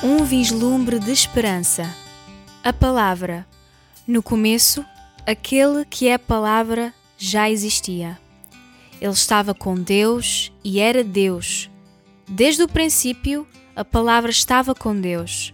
[0.00, 1.92] Um vislumbre de esperança.
[2.62, 3.44] A palavra.
[4.06, 4.84] No começo,
[5.26, 8.16] aquele que é a palavra já existia.
[9.00, 11.68] Ele estava com Deus e era Deus.
[12.28, 13.44] Desde o princípio,
[13.74, 15.52] a palavra estava com Deus.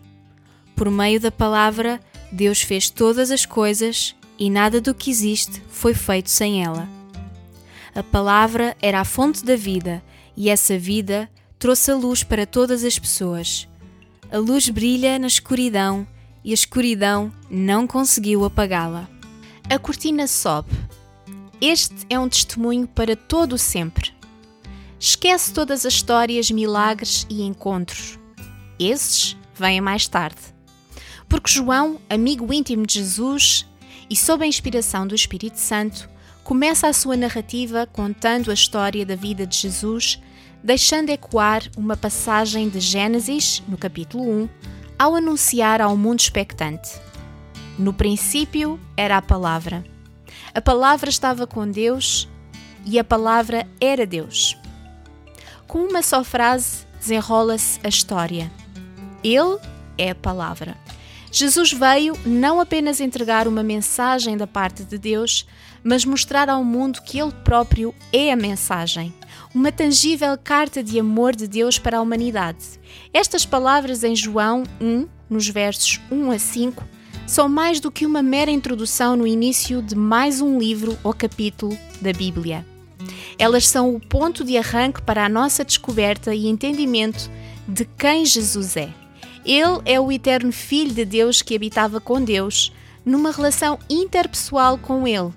[0.77, 1.99] Por meio da palavra,
[2.31, 6.87] Deus fez todas as coisas e nada do que existe foi feito sem ela.
[7.95, 10.05] A palavra era a fonte da vida
[10.37, 13.67] e essa vida trouxe a luz para todas as pessoas.
[14.35, 16.05] A luz brilha na escuridão
[16.43, 19.09] e a escuridão não conseguiu apagá-la.
[19.71, 20.73] A cortina sobe.
[21.61, 24.13] Este é um testemunho para todo o sempre.
[24.99, 28.19] Esquece todas as histórias, milagres e encontros.
[28.77, 30.41] Esses vêm mais tarde.
[31.29, 33.65] Porque João, amigo íntimo de Jesus
[34.11, 36.11] e sob a inspiração do Espírito Santo,
[36.43, 40.21] começa a sua narrativa contando a história da vida de Jesus,
[40.65, 44.49] deixando ecoar uma passagem de Gênesis, no capítulo 1,
[44.99, 46.99] ao anunciar ao mundo expectante:
[47.79, 49.85] No princípio era a Palavra.
[50.55, 52.27] A Palavra estava com Deus
[52.87, 54.57] e a Palavra era Deus.
[55.69, 58.51] Com uma só frase desenrola-se a história.
[59.23, 59.59] Ele
[59.99, 60.79] é a Palavra.
[61.35, 65.45] Jesus veio não apenas entregar uma mensagem da parte de Deus,
[65.83, 69.13] mas mostrar ao mundo que Ele próprio é a mensagem,
[69.53, 72.79] uma tangível carta de amor de Deus para a humanidade.
[73.13, 76.85] Estas palavras em João 1, nos versos 1 a 5,
[77.27, 81.77] são mais do que uma mera introdução no início de mais um livro ou capítulo
[82.01, 82.65] da Bíblia.
[83.37, 87.29] Elas são o ponto de arranque para a nossa descoberta e entendimento
[87.67, 89.04] de quem Jesus é.
[89.45, 92.73] Ele é o eterno Filho de Deus que habitava com Deus,
[93.05, 95.33] numa relação interpessoal com Ele.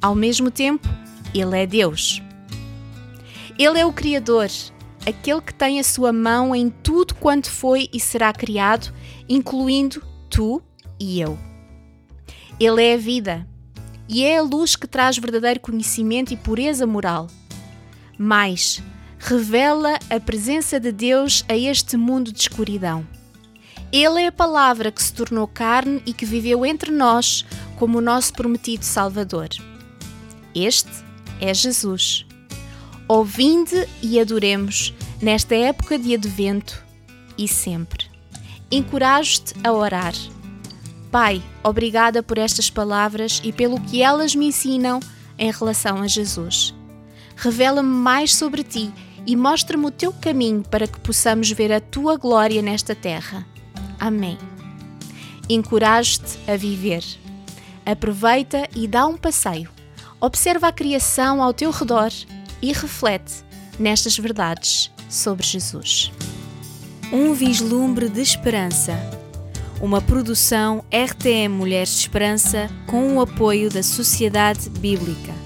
[0.00, 0.86] Ao mesmo tempo,
[1.34, 2.20] Ele é Deus.
[3.58, 4.50] Ele é o Criador,
[5.06, 8.92] aquele que tem a sua mão em tudo quanto foi e será criado,
[9.26, 10.62] incluindo tu
[11.00, 11.38] e eu.
[12.60, 13.46] Ele é a vida
[14.08, 17.28] e é a luz que traz verdadeiro conhecimento e pureza moral.
[18.18, 18.82] Mais,
[19.18, 23.06] revela a presença de Deus a este mundo de escuridão.
[23.92, 27.44] Ele é a palavra que se tornou carne e que viveu entre nós
[27.78, 29.48] como o nosso prometido Salvador.
[30.54, 30.90] Este
[31.40, 32.26] é Jesus.
[33.08, 34.92] Ouvinde e adoremos
[35.22, 36.84] nesta época de advento
[37.38, 38.06] e sempre.
[38.70, 40.14] Encorajo-te a orar.
[41.10, 44.98] Pai, obrigada por estas palavras e pelo que elas me ensinam
[45.38, 46.74] em relação a Jesus.
[47.36, 48.92] Revela-me mais sobre ti
[49.26, 53.46] e mostra-me o teu caminho para que possamos ver a tua glória nesta terra.
[53.98, 54.38] Amém.
[55.48, 57.04] Encorajo-te a viver.
[57.84, 59.70] Aproveita e dá um passeio.
[60.20, 62.10] Observa a criação ao teu redor
[62.60, 63.44] e reflete
[63.78, 66.10] nestas verdades sobre Jesus.
[67.12, 68.94] Um vislumbre de esperança.
[69.80, 75.45] Uma produção RTM Mulheres de Esperança com o apoio da Sociedade Bíblica.